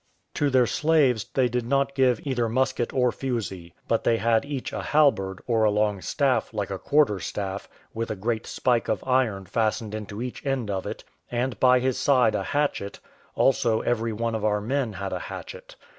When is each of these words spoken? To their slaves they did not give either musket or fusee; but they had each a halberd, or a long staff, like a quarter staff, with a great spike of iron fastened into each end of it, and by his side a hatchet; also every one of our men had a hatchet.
To 0.33 0.49
their 0.49 0.65
slaves 0.65 1.25
they 1.35 1.47
did 1.47 1.63
not 1.67 1.93
give 1.93 2.21
either 2.25 2.49
musket 2.49 2.91
or 2.91 3.11
fusee; 3.11 3.75
but 3.87 4.03
they 4.03 4.17
had 4.17 4.45
each 4.45 4.73
a 4.73 4.81
halberd, 4.81 5.41
or 5.45 5.63
a 5.63 5.69
long 5.69 6.01
staff, 6.01 6.51
like 6.55 6.71
a 6.71 6.79
quarter 6.79 7.19
staff, 7.19 7.69
with 7.93 8.09
a 8.09 8.15
great 8.15 8.47
spike 8.47 8.87
of 8.87 9.03
iron 9.05 9.45
fastened 9.45 9.93
into 9.93 10.19
each 10.23 10.43
end 10.43 10.71
of 10.71 10.87
it, 10.87 11.03
and 11.29 11.59
by 11.59 11.79
his 11.79 11.99
side 11.99 12.33
a 12.33 12.41
hatchet; 12.41 12.99
also 13.35 13.81
every 13.81 14.11
one 14.11 14.33
of 14.33 14.43
our 14.43 14.59
men 14.59 14.93
had 14.93 15.13
a 15.13 15.19
hatchet. 15.19 15.75